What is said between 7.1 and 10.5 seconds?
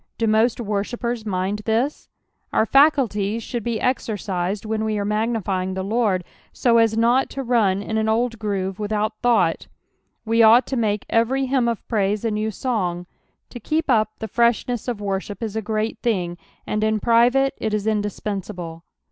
to lun in an old groove without thought; we